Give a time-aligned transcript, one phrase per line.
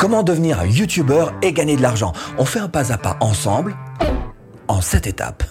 [0.00, 3.76] Comment devenir un YouTuber et gagner de l'argent On fait un pas à pas ensemble
[4.66, 5.42] en cette étape.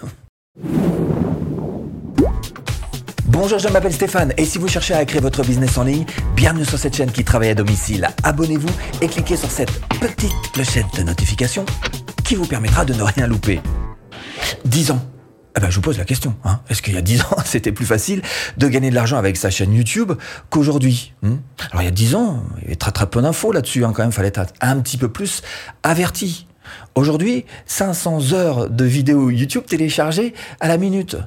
[3.25, 6.03] Bonjour, je m'appelle Stéphane et si vous cherchez à créer votre business en ligne,
[6.35, 8.07] bienvenue sur cette chaîne qui travaille à domicile.
[8.23, 11.63] Abonnez-vous et cliquez sur cette petite clochette de notification
[12.23, 13.61] qui vous permettra de ne rien louper.
[14.65, 15.01] 10 ans
[15.59, 16.35] eh ben, je vous pose la question.
[16.45, 16.61] Hein.
[16.69, 18.21] Est-ce qu'il y a 10 ans, c'était plus facile
[18.57, 20.13] de gagner de l'argent avec sa chaîne YouTube
[20.49, 21.35] qu'aujourd'hui hmm?
[21.71, 23.83] Alors, il y a 10 ans, il y avait très très peu d'infos là-dessus.
[23.83, 25.41] Hein, quand même, fallait être un petit peu plus
[25.83, 26.47] averti.
[26.95, 31.17] Aujourd'hui, 500 heures de vidéos YouTube téléchargées à la minute.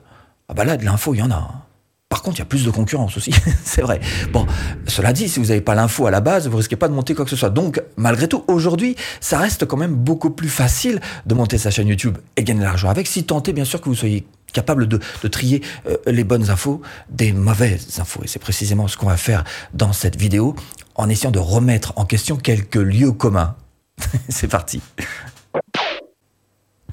[0.49, 1.67] Ah bah là, de l'info, il y en a.
[2.13, 3.31] Par contre, il y a plus de concurrence aussi,
[3.65, 3.99] c'est vrai.
[4.35, 4.47] Bon,
[4.87, 7.15] cela dit, si vous n'avez pas l'info à la base, vous risquez pas de monter
[7.15, 7.49] quoi que ce soit.
[7.49, 11.89] Donc, malgré tout, aujourd'hui, ça reste quand même beaucoup plus facile de monter sa chaîne
[11.89, 14.89] YouTube et gagner de l'argent avec, si tant est bien sûr que vous soyez capable
[14.89, 18.21] de, trier euh, les bonnes infos des mauvaises infos.
[18.23, 19.43] Et c'est précisément ce qu'on va faire
[19.73, 20.55] dans cette vidéo
[20.97, 23.57] en essayant de remettre en question quelques lieux communs.
[24.29, 24.83] c'est parti.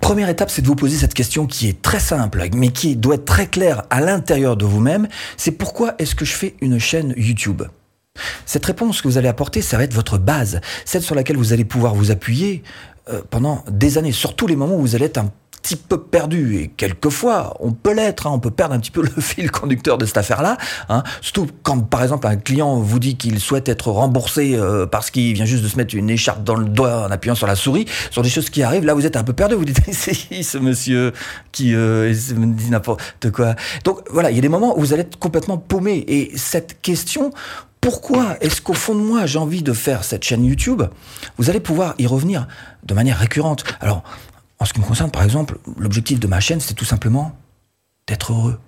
[0.02, 3.16] Première étape, c'est de vous poser cette question qui est très simple, mais qui doit
[3.16, 5.08] être très claire à l'intérieur de vous-même.
[5.38, 7.64] C'est pourquoi est-ce que je fais une chaîne YouTube?
[8.46, 11.54] Cette réponse que vous allez apporter, ça va être votre base, celle sur laquelle vous
[11.54, 12.64] allez pouvoir vous appuyer
[13.10, 16.58] euh, pendant des années, surtout les moments où vous allez être un petit peu perdu
[16.58, 19.98] et quelquefois on peut l'être, hein, on peut perdre un petit peu le fil conducteur
[19.98, 20.58] de cette affaire-là.
[20.90, 25.12] Hein, surtout quand par exemple un client vous dit qu'il souhaite être remboursé euh, parce
[25.12, 27.56] qu'il vient juste de se mettre une écharpe dans le doigt en appuyant sur la
[27.56, 28.86] souris, sur des choses qui arrivent.
[28.86, 31.14] Là vous êtes un peu perdu, vous dites c'est ce monsieur
[31.52, 33.56] qui euh, me dit n'importe quoi.
[33.84, 36.82] Donc voilà, il y a des moments où vous allez être complètement paumé et cette
[36.82, 37.32] question
[37.82, 40.84] pourquoi est-ce qu'au fond de moi j'ai envie de faire cette chaîne YouTube
[41.38, 42.48] Vous allez pouvoir y revenir
[42.84, 43.64] de manière récurrente?
[43.80, 44.04] Alors,
[44.60, 47.38] en ce qui me concerne, par exemple, l'objectif de ma chaîne, c'est tout simplement
[48.08, 48.60] d'être heureux.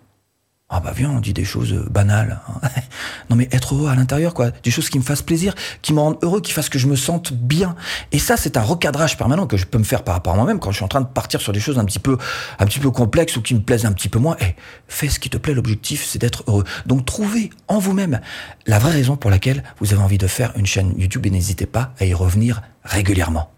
[0.74, 2.40] Ah bah viens, on dit des choses banales.
[2.48, 2.70] Hein.
[3.30, 4.52] non mais être heureux à l'intérieur, quoi.
[4.52, 6.96] Des choses qui me fassent plaisir, qui me rendent heureux, qui fassent que je me
[6.96, 7.76] sente bien.
[8.14, 10.60] Et ça, c'est un recadrage permanent que je peux me faire par rapport à moi-même
[10.60, 12.18] quand je suis en train de partir sur des choses un petit peu,
[12.58, 14.38] un petit peu complexes ou qui me plaisent un petit peu moins.
[14.40, 14.56] Eh,
[14.88, 15.54] fais ce qui te plaît.
[15.54, 16.64] L'objectif, c'est d'être heureux.
[16.86, 18.22] Donc trouvez en vous-même
[18.66, 21.66] la vraie raison pour laquelle vous avez envie de faire une chaîne YouTube et n'hésitez
[21.66, 23.52] pas à y revenir régulièrement.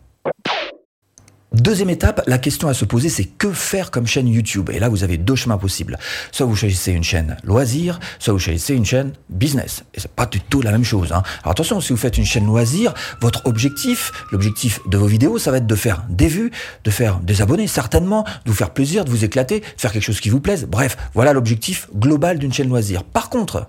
[1.53, 4.71] Deuxième étape, la question à se poser, c'est que faire comme chaîne YouTube?
[4.73, 5.99] Et là, vous avez deux chemins possibles.
[6.31, 9.83] Soit vous choisissez une chaîne loisir, soit vous choisissez une chaîne business.
[9.93, 11.11] Et c'est pas du tout la même chose.
[11.11, 11.21] Hein.
[11.43, 15.51] Alors attention, si vous faites une chaîne loisir, votre objectif, l'objectif de vos vidéos, ça
[15.51, 16.49] va être de faire des vues,
[16.85, 20.21] de faire des abonnés, certainement, de vous faire plaisir, de vous éclater, faire quelque chose
[20.21, 20.65] qui vous plaise.
[20.67, 23.03] Bref, voilà l'objectif global d'une chaîne loisir.
[23.03, 23.67] Par contre,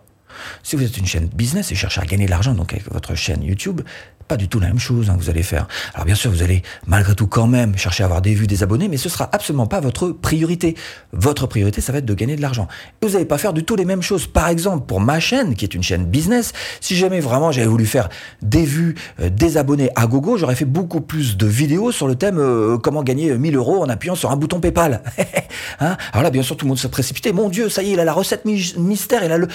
[0.62, 3.14] si vous êtes une chaîne business et cherchez à gagner de l'argent donc avec votre
[3.14, 3.82] chaîne YouTube,
[4.28, 5.66] pas du tout la même chose hein, que vous allez faire.
[5.94, 8.62] Alors bien sûr, vous allez malgré tout quand même chercher à avoir des vues, des
[8.62, 10.76] abonnés, mais ce sera absolument pas votre priorité.
[11.12, 12.68] Votre priorité, ça va être de gagner de l'argent.
[13.02, 14.26] Et vous n'allez pas faire du tout les mêmes choses.
[14.26, 17.86] Par exemple, pour ma chaîne, qui est une chaîne business, si jamais vraiment j'avais voulu
[17.86, 18.08] faire
[18.42, 22.14] des vues, euh, des abonnés à gogo, j'aurais fait beaucoup plus de vidéos sur le
[22.14, 25.02] thème euh, comment gagner 1000 euros en appuyant sur un bouton PayPal.
[25.80, 25.96] hein?
[26.12, 27.32] Alors là, bien sûr, tout le monde se précipité.
[27.32, 29.48] Mon Dieu, ça y est, il a la recette mystère, il a le,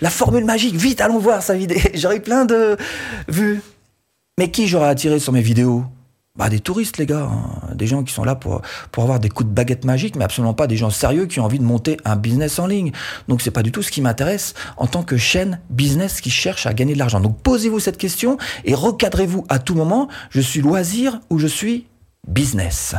[0.00, 0.74] la formule magique.
[0.76, 1.78] Vite, allons voir sa vidéo.
[1.94, 2.76] J'aurais plein de
[3.28, 3.60] vues.
[4.38, 5.84] Mais qui j'aurais attiré sur mes vidéos?
[6.36, 7.30] Bah, des touristes, les gars.
[7.30, 7.74] Hein.
[7.76, 10.54] Des gens qui sont là pour, pour avoir des coups de baguette magique, mais absolument
[10.54, 12.90] pas des gens sérieux qui ont envie de monter un business en ligne.
[13.28, 16.66] Donc, c'est pas du tout ce qui m'intéresse en tant que chaîne business qui cherche
[16.66, 17.20] à gagner de l'argent.
[17.20, 20.08] Donc, posez-vous cette question et recadrez-vous à tout moment.
[20.30, 21.86] Je suis loisir ou je suis
[22.26, 22.96] business?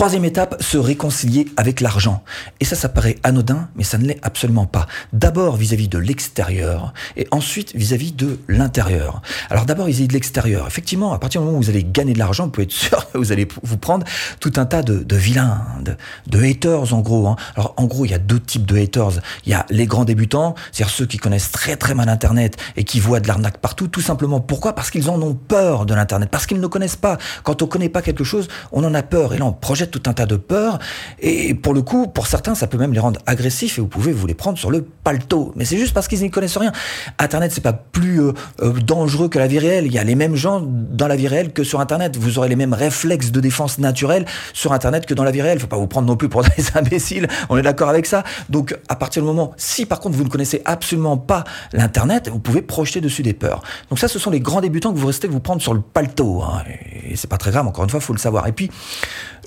[0.00, 2.24] Troisième étape, se réconcilier avec l'argent.
[2.58, 4.86] Et ça, ça paraît anodin, mais ça ne l'est absolument pas.
[5.12, 9.20] D'abord vis-à-vis de l'extérieur, et ensuite vis-à-vis de l'intérieur.
[9.50, 10.66] Alors d'abord vis-à-vis de l'extérieur.
[10.66, 13.12] Effectivement, à partir du moment où vous allez gagner de l'argent, vous pouvez être sûr
[13.12, 14.06] que vous allez vous prendre
[14.40, 17.26] tout un tas de, de vilains, de, haters en gros.
[17.26, 17.36] Hein.
[17.54, 19.20] Alors en gros, il y a deux types de haters.
[19.44, 22.84] Il y a les grands débutants, c'est-à-dire ceux qui connaissent très très mal Internet et
[22.84, 24.40] qui voient de l'arnaque partout, tout simplement.
[24.40, 24.74] Pourquoi?
[24.74, 27.18] Parce qu'ils en ont peur de l'Internet, parce qu'ils ne connaissent pas.
[27.42, 29.34] Quand on connaît pas quelque chose, on en a peur.
[29.34, 30.78] Et là, on projette tout un tas de peurs.
[31.20, 34.12] Et pour le coup, pour certains, ça peut même les rendre agressifs et vous pouvez
[34.12, 35.52] vous les prendre sur le paletot.
[35.56, 36.72] Mais c'est juste parce qu'ils n'y connaissent rien.
[37.18, 39.86] Internet, c'est pas plus euh, euh, dangereux que la vie réelle.
[39.86, 42.16] Il y a les mêmes gens dans la vie réelle que sur Internet.
[42.16, 45.60] Vous aurez les mêmes réflexes de défense naturelle sur Internet que dans la vie réelle.
[45.60, 47.28] Faut pas vous prendre non plus pour des imbéciles.
[47.48, 48.24] On est d'accord avec ça.
[48.48, 52.38] Donc, à partir du moment, si par contre vous ne connaissez absolument pas l'Internet, vous
[52.38, 53.62] pouvez projeter dessus des peurs.
[53.88, 56.42] Donc ça, ce sont les grands débutants que vous restez vous prendre sur le paletot.
[56.42, 56.62] Hein.
[57.08, 57.66] Et c'est pas très grave.
[57.66, 58.46] Encore une fois, faut le savoir.
[58.46, 58.70] Et puis,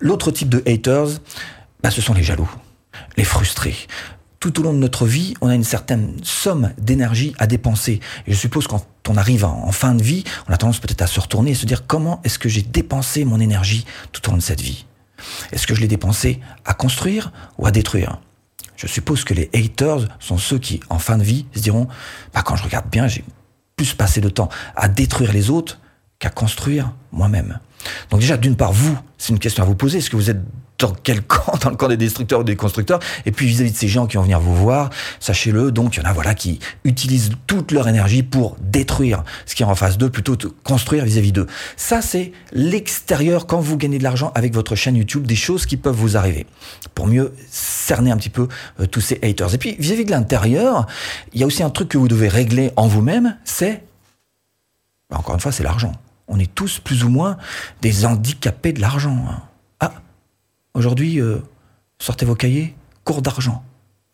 [0.03, 1.19] L'autre type de haters,
[1.81, 2.50] bah, ce sont les jaloux,
[3.18, 3.75] les frustrés.
[4.39, 8.01] Tout au long de notre vie, on a une certaine somme d'énergie à dépenser.
[8.27, 11.19] Je suppose quand on arrive en fin de vie, on a tendance peut-être à se
[11.19, 14.44] retourner et se dire comment est-ce que j'ai dépensé mon énergie tout au long de
[14.44, 14.85] cette vie?
[15.51, 18.19] Est-ce que je l'ai dépensé à construire ou à détruire?
[18.75, 21.88] Je suppose que les haters sont ceux qui, en fin de vie, se diront
[22.33, 23.24] bah, quand je regarde bien, j'ai
[23.75, 25.79] plus passer de temps à détruire les autres
[26.19, 27.59] qu'à construire moi-même.
[28.09, 30.00] Donc déjà, d'une part, vous, c'est une question à vous poser.
[30.00, 30.41] Est-ce que vous êtes
[30.80, 33.00] dans quel camp Dans le camp des destructeurs ou des constructeurs?
[33.25, 34.89] Et puis vis-à-vis de ces gens qui vont venir vous voir,
[35.19, 39.56] sachez-le, donc il y en a voilà qui utilisent toute leur énergie pour détruire ce
[39.56, 41.47] qui est en face d'eux plutôt que de construire vis-à-vis d'eux.
[41.77, 45.77] Ça, c'est l'extérieur quand vous gagnez de l'argent avec votre chaîne YouTube, des choses qui
[45.77, 46.45] peuvent vous arriver.
[46.95, 48.47] Pour mieux cerner un petit peu
[48.79, 49.53] euh, tous ces haters.
[49.53, 50.88] Et puis vis-à-vis de l'intérieur,
[51.33, 53.83] il y a aussi un truc que vous devez régler en vous-même, c'est,
[55.12, 55.94] encore une fois, c'est l'argent.
[56.33, 57.38] On est tous plus ou moins
[57.83, 59.24] des handicapés de l'argent.
[59.30, 59.44] Hein.
[59.80, 59.94] Ah,
[60.74, 61.38] aujourd'hui, euh,
[62.00, 63.63] sortez vos cahiers, cours d'argent.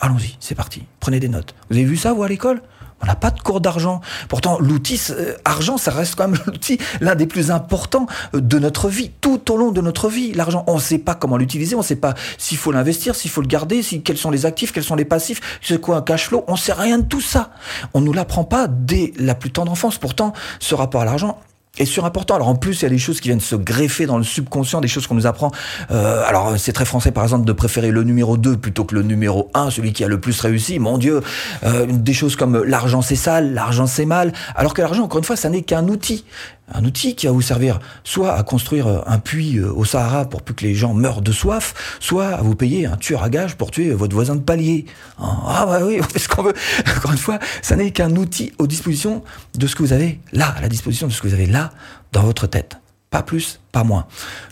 [0.02, 0.84] Allons-y, c'est parti.
[1.00, 1.56] Prenez des notes.
[1.70, 2.62] Vous avez vu ça, vous, à l'école?
[3.02, 4.02] On n'a pas de cours d'argent.
[4.28, 8.06] Pourtant, l'outil euh, argent, ça reste quand même l'outil l'un des plus importants
[8.36, 10.34] euh, de notre vie, tout au long de notre vie.
[10.34, 13.32] L'argent, on ne sait pas comment l'utiliser, on ne sait pas s'il faut l'investir, s'il
[13.32, 16.02] faut le garder, si, quels sont les actifs, quels sont les passifs, c'est quoi un
[16.02, 17.52] cash flow, on ne sait rien de tout ça.
[17.94, 19.98] On ne nous l'apprend pas dès la plus tendre enfance.
[19.98, 21.40] Pourtant, ce rapport à l'argent,
[21.80, 22.36] et sur important.
[22.36, 24.82] Alors en plus, il y a des choses qui viennent se greffer dans le subconscient,
[24.82, 25.52] des choses qu'on nous apprend.
[25.92, 29.02] Euh, alors c'est très français par exemple de préférer le numéro 2 plutôt que le
[29.02, 30.78] numéro 1, celui qui a le plus réussi.
[30.78, 31.22] Mon Dieu,
[31.64, 34.34] euh, des choses comme l'argent c'est sale, l'argent c'est mal.
[34.56, 36.26] Alors que l'argent, encore une fois, ça n'est qu'un outil
[36.74, 40.26] un outil qui va vous servir soit à construire euh, un puits euh, au Sahara
[40.26, 43.30] pour plus que les gens meurent de soif, soit à vous payer un tueur à
[43.30, 44.86] gage pour tuer votre voisin de palier.
[45.20, 46.54] Hein, ah bah oui, on fait ce qu'on veut.
[46.98, 49.24] Encore une fois, ça n'est qu'un outil aux dispositions
[49.56, 51.72] de ce que vous avez là, à la disposition de ce que vous avez là
[52.12, 52.78] dans votre tête.
[53.10, 54.06] Pas plus, pas moins.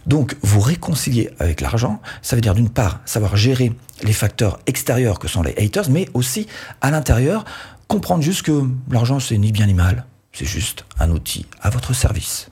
[0.08, 3.72] Donc, vous réconcilier avec l'argent, ça veut dire d'une part savoir gérer
[4.02, 6.48] les facteurs extérieurs que sont les haters, mais aussi
[6.82, 7.46] à l'intérieur,
[7.88, 10.06] comprendre juste que l'argent c'est ni bien ni mal,
[10.38, 12.50] c'est juste un outil à votre service.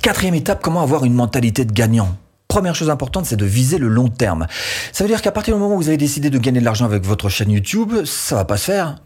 [0.00, 2.16] Quatrième étape, comment avoir une mentalité de gagnant?
[2.48, 4.46] Première chose importante, c'est de viser le long terme.
[4.92, 6.86] Ça veut dire qu'à partir du moment où vous avez décidé de gagner de l'argent
[6.86, 8.96] avec votre chaîne YouTube, ça va pas se faire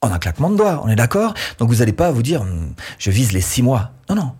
[0.00, 1.34] en un claquement de doigts, on est d'accord?
[1.58, 3.92] Donc vous n'allez pas vous dire, hmm, je vise les six mois.
[4.08, 4.32] Non, non,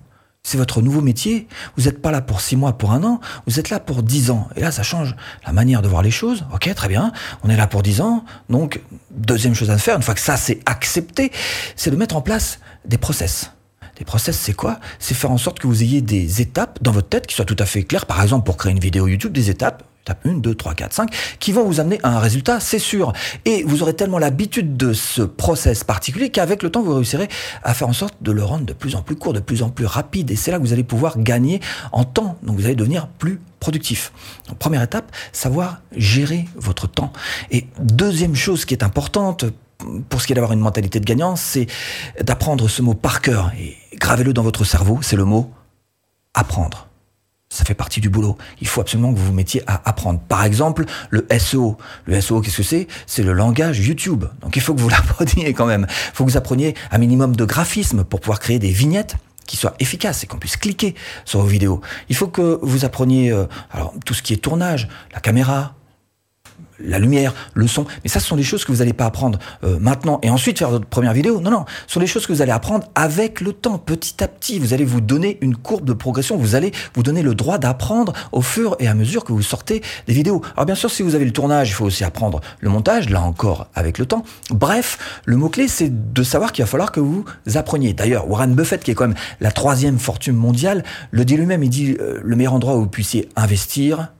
[0.43, 1.47] c'est votre nouveau métier.
[1.77, 3.21] Vous n'êtes pas là pour six mois, pour un an.
[3.47, 4.49] Vous êtes là pour dix ans.
[4.57, 5.15] Et là, ça change
[5.47, 6.45] la manière de voir les choses.
[6.55, 7.13] Ok, très bien.
[7.43, 8.25] On est là pour dix ans.
[8.49, 8.81] Donc,
[9.11, 11.33] deuxième chose à faire, une fois que ça c'est accepté,
[11.77, 13.53] c'est de mettre en place des process.
[13.97, 14.79] Des process, c'est quoi?
[15.01, 17.57] C'est faire en sorte que vous ayez des étapes dans votre tête qui soient tout
[17.59, 18.07] à fait claires.
[18.07, 21.11] Par exemple, pour créer une vidéo YouTube, des étapes étape 1, 2, 3, 4, 5,
[21.39, 23.13] qui vont vous amener à un résultat, c'est sûr.
[23.45, 27.29] Et vous aurez tellement l'habitude de ce process particulier qu'avec le temps, vous réussirez
[27.63, 29.71] à faire en sorte de le rendre de plus en plus court, de plus en
[29.71, 30.31] plus rapide.
[30.31, 31.61] Et c'est là que vous allez pouvoir gagner
[31.93, 32.39] en temps.
[32.43, 34.13] Donc vous allez devenir plus productif.
[34.59, 37.13] Première étape, savoir gérer votre temps.
[37.51, 39.45] Et deuxième chose qui est importante
[40.09, 41.67] pour ce qui est d'avoir une mentalité de gagnant, c'est
[42.21, 43.53] d'apprendre ce mot par cœur.
[43.59, 45.53] Et gravez-le dans votre cerveau, c'est le mot
[46.35, 46.88] apprendre.
[47.51, 48.37] Ça fait partie du boulot.
[48.61, 50.21] Il faut absolument que vous vous mettiez à apprendre.
[50.21, 51.79] Par exemple, le SEO.
[52.05, 52.89] Le SEO, qu'est-ce que c'est?
[53.07, 54.25] C'est le langage YouTube.
[54.43, 55.87] Donc il faut que vous l'appreniez quand même.
[55.89, 59.17] Il faut que vous appreniez un minimum de graphisme pour pouvoir créer des vignettes
[59.47, 61.81] qui soient efficaces et qu'on puisse cliquer sur vos vidéos.
[62.11, 65.75] Il faut que vous appreniez euh, alors tout ce qui est tournage, la caméra,
[66.81, 67.87] la lumière, le son.
[68.05, 70.59] Mais ça, ce sont des choses que vous n'allez pas apprendre euh, maintenant et ensuite
[70.59, 71.41] faire votre première vidéo.
[71.41, 71.65] Non, non.
[71.87, 74.59] Ce sont des choses que vous allez apprendre avec le temps, petit à petit.
[74.59, 76.37] Vous allez vous donner une courbe de progression.
[76.37, 79.83] Vous allez vous donner le droit d'apprendre au fur et à mesure que vous sortez
[80.07, 80.43] des vidéos.
[80.55, 83.23] Alors bien sûr, si vous avez le tournage, il faut aussi apprendre le montage, là
[83.23, 84.25] encore avec le temps.
[84.51, 87.93] Bref, le mot-clé, c'est de savoir qu'il va falloir que vous appreniez.
[87.93, 91.63] D'ailleurs, Warren Buffett, qui est quand même la troisième fortune mondiale, le dit lui-même.
[91.63, 94.13] Il dit, euh, le meilleur endroit où vous puissiez investir,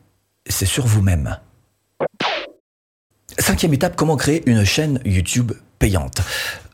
[0.47, 1.37] c'est sur vous-même.
[3.49, 6.21] Cinquième étape, comment créer une chaîne YouTube payante.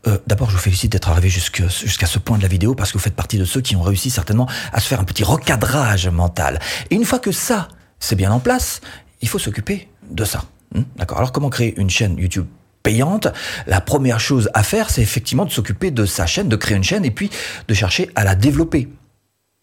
[0.07, 1.69] Euh, D'abord, je vous félicite d'être arrivé jusqu'à
[2.05, 4.09] ce point de la vidéo parce que vous faites partie de ceux qui ont réussi
[4.09, 6.59] certainement à se faire un petit recadrage mental.
[6.91, 7.69] Et une fois que ça,
[8.01, 8.81] c'est bien en place,
[9.21, 10.43] il faut s'occuper de ça.
[10.73, 12.45] Hmm D'accord Alors, comment créer une chaîne YouTube
[12.83, 13.29] payante?
[13.67, 16.83] La première chose à faire, c'est effectivement de s'occuper de sa chaîne, de créer une
[16.83, 17.29] chaîne et puis
[17.69, 18.89] de chercher à la développer.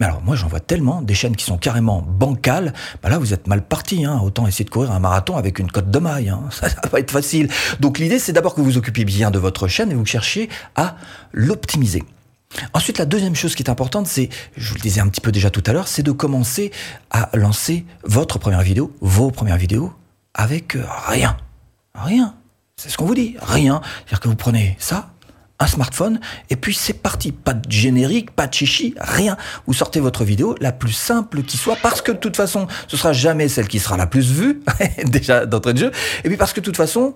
[0.01, 2.73] Mais alors moi j'en vois tellement, des chaînes qui sont carrément bancales,
[3.03, 4.21] bah là vous êtes mal parti, hein.
[4.23, 6.43] autant essayer de courir un marathon avec une cote de maille, hein.
[6.51, 7.49] ça, va être facile.
[7.81, 10.49] Donc l'idée c'est d'abord que vous vous occupiez bien de votre chaîne et vous cherchiez
[10.75, 10.97] à
[11.33, 12.03] l'optimiser.
[12.75, 15.33] Ensuite, la deuxième chose qui est importante, c'est, je vous le disais un petit peu
[15.33, 16.71] déjà tout à l'heure, c'est de commencer
[17.11, 19.93] à lancer votre première vidéo, vos premières vidéos,
[20.35, 21.37] avec euh, rien.
[21.95, 22.35] Rien.
[22.77, 23.37] C'est ce qu'on vous dit.
[23.41, 23.81] Rien.
[23.83, 25.11] C'est-à-dire que vous prenez ça,
[25.62, 27.33] un smartphone, et puis c'est parti.
[27.33, 29.37] Pas de générique, pas de chichi, rien.
[29.66, 32.97] Vous sortez votre vidéo la plus simple qui soit, parce que de toute façon, ce
[32.97, 34.61] sera jamais celle qui sera la plus vue,
[35.04, 35.92] déjà d'entrée de jeu,
[36.25, 37.14] et puis parce que de toute façon,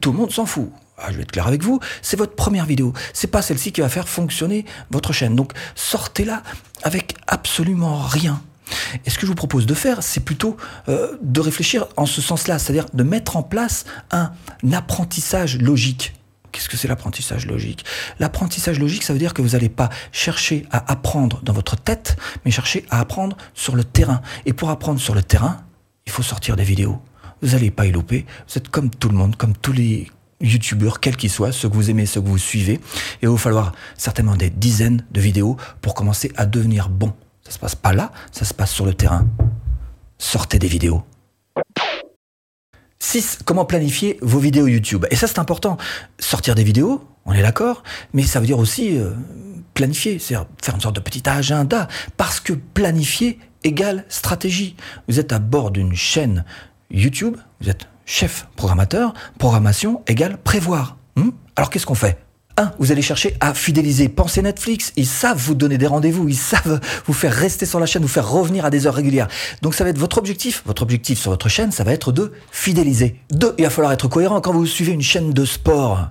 [0.00, 0.70] tout le monde s'en fout.
[0.98, 2.92] Ah, je vais être clair avec vous, c'est votre première vidéo.
[3.12, 5.34] C'est pas celle-ci qui va faire fonctionner votre chaîne.
[5.36, 6.42] Donc sortez-la
[6.82, 8.40] avec absolument rien.
[9.04, 10.56] Et ce que je vous propose de faire, c'est plutôt
[10.88, 14.32] euh, de réfléchir en ce sens-là, c'est-à-dire de mettre en place un
[14.72, 16.14] apprentissage logique
[16.54, 17.84] Qu'est-ce que c'est l'apprentissage logique?
[18.20, 22.16] L'apprentissage logique, ça veut dire que vous n'allez pas chercher à apprendre dans votre tête,
[22.44, 24.22] mais chercher à apprendre sur le terrain.
[24.46, 25.64] Et pour apprendre sur le terrain,
[26.06, 27.02] il faut sortir des vidéos.
[27.42, 28.24] Vous n'allez pas y louper.
[28.48, 30.08] Vous êtes comme tout le monde, comme tous les
[30.40, 32.74] youtubeurs, quels qu'ils soient, ceux que vous aimez, ceux que vous suivez.
[32.74, 32.80] Et
[33.24, 37.12] il va falloir certainement des dizaines de vidéos pour commencer à devenir bon.
[37.42, 39.26] Ça se passe pas là, ça se passe sur le terrain.
[40.18, 41.04] Sortez des vidéos.
[43.04, 43.40] 6.
[43.44, 45.76] Comment planifier vos vidéos YouTube Et ça c'est important.
[46.18, 47.82] Sortir des vidéos, on est d'accord,
[48.12, 49.10] mais ça veut dire aussi euh,
[49.74, 54.74] planifier, c'est-à-dire faire une sorte de petit agenda, parce que planifier égale stratégie.
[55.06, 56.44] Vous êtes à bord d'une chaîne
[56.90, 60.96] YouTube, vous êtes chef programmateur, programmation égale prévoir.
[61.16, 61.30] Hmm?
[61.56, 62.23] Alors qu'est-ce qu'on fait?
[62.56, 62.72] 1.
[62.78, 64.08] Vous allez chercher à fidéliser.
[64.08, 67.86] Pensez Netflix, ils savent vous donner des rendez-vous, ils savent vous faire rester sur la
[67.86, 69.28] chaîne, vous faire revenir à des heures régulières.
[69.62, 70.62] Donc ça va être votre objectif.
[70.66, 73.20] Votre objectif sur votre chaîne, ça va être de fidéliser.
[73.30, 73.54] 2.
[73.58, 76.08] Il va falloir être cohérent quand vous suivez une chaîne de sport.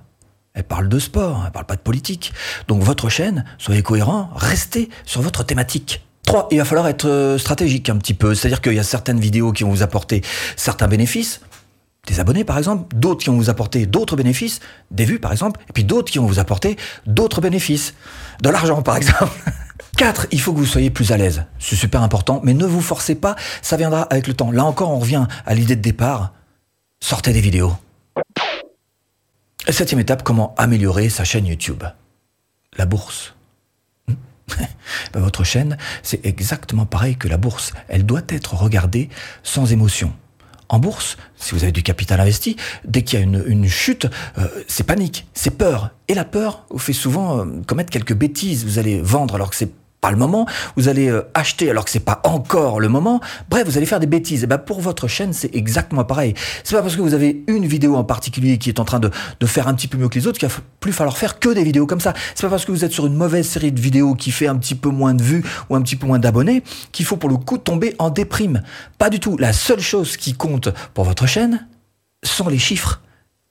[0.54, 2.32] Elle parle de sport, elle parle pas de politique.
[2.68, 6.04] Donc votre chaîne, soyez cohérent, restez sur votre thématique.
[6.26, 6.48] 3.
[6.52, 8.34] Il va falloir être euh, stratégique un petit peu.
[8.34, 10.22] C'est-à-dire qu'il y a certaines vidéos qui vont vous apporter
[10.56, 11.40] certains bénéfices,
[12.06, 15.60] des abonnés par exemple, d'autres qui vont vous apporter d'autres bénéfices, des vues par exemple,
[15.68, 17.94] et puis d'autres qui vont vous apporter d'autres bénéfices,
[18.42, 19.32] de l'argent par exemple.
[19.96, 20.26] 4.
[20.32, 21.44] Il faut que vous soyez plus à l'aise.
[21.58, 24.50] C'est super important, mais ne vous forcez pas, ça viendra avec le temps.
[24.50, 26.32] Là encore, on revient à l'idée de départ.
[27.00, 27.72] Sortez des vidéos.
[29.68, 31.84] Septième étape, comment améliorer sa chaîne YouTube?
[32.76, 33.34] La bourse.
[34.58, 34.66] Ben,
[35.20, 37.72] votre chaîne, c'est exactement pareil que la bourse.
[37.88, 39.08] Elle doit être regardée
[39.42, 40.12] sans émotion.
[40.68, 44.06] En bourse, si vous avez du capital investi, dès qu'il y a une, chute,
[44.38, 45.90] euh, c'est panique, c'est peur.
[46.08, 48.64] Et la peur vous fait souvent euh, commettre quelques bêtises.
[48.64, 49.70] Vous allez vendre alors que c'est
[50.10, 50.46] le moment,
[50.76, 53.20] vous allez euh, acheter alors que c'est pas encore le moment.
[53.50, 54.44] Bref, vous allez faire des bêtises.
[54.44, 56.34] Et ben pour votre chaîne, c'est exactement pareil.
[56.62, 59.10] C'est pas parce que vous avez une vidéo en particulier qui est en train de,
[59.40, 61.48] de faire un petit peu mieux que les autres qu'il va plus falloir faire que
[61.48, 62.14] des vidéos comme ça.
[62.34, 64.56] C'est pas parce que vous êtes sur une mauvaise série de vidéos qui fait un
[64.56, 67.36] petit peu moins de vues ou un petit peu moins d'abonnés qu'il faut pour le
[67.36, 68.62] coup tomber en déprime.
[68.98, 69.36] Pas du tout.
[69.36, 71.66] La seule chose qui compte pour votre chaîne
[72.22, 73.00] sont les chiffres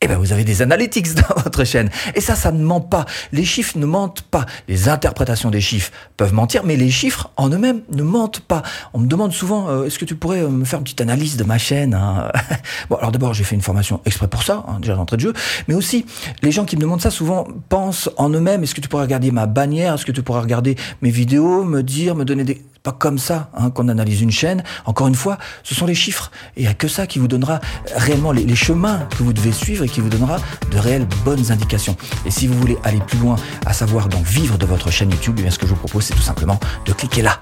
[0.03, 1.89] eh ben vous avez des analytics dans votre chaîne.
[2.15, 3.05] Et ça, ça ne ment pas.
[3.31, 4.45] Les chiffres ne mentent pas.
[4.67, 8.63] Les interprétations des chiffres peuvent mentir, mais les chiffres en eux-mêmes ne mentent pas.
[8.93, 11.37] On me demande souvent, euh, est-ce que tu pourrais euh, me faire une petite analyse
[11.37, 12.29] de ma chaîne hein
[12.89, 15.33] Bon, alors d'abord, j'ai fait une formation exprès pour ça, hein, déjà d'entrée de jeu.
[15.69, 16.05] Mais aussi,
[16.41, 19.31] les gens qui me demandent ça souvent pensent en eux-mêmes, est-ce que tu pourrais regarder
[19.31, 22.91] ma bannière Est-ce que tu pourrais regarder mes vidéos, me dire, me donner des pas
[22.91, 24.61] comme ça hein, qu'on analyse une chaîne.
[24.85, 26.31] Encore une fois, ce sont les chiffres.
[26.55, 27.61] Et il n'y a que ça qui vous donnera
[27.95, 30.37] réellement les, chemins que vous devez suivre et qui vous donnera
[30.69, 31.95] de réelles bonnes indications.
[32.25, 35.35] Et si vous voulez aller plus loin, à savoir donc vivre de votre chaîne YouTube,
[35.39, 37.41] eh bien ce que je vous propose, c'est tout simplement de cliquer là.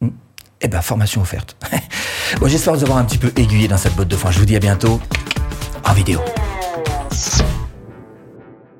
[0.00, 0.08] Hmm.
[0.62, 1.56] Eh ben, formation offerte.
[2.40, 4.30] bon, j'espère vous avoir un petit peu aiguillé dans cette botte de foin.
[4.30, 4.98] Je vous dis à bientôt
[5.84, 6.20] en vidéo.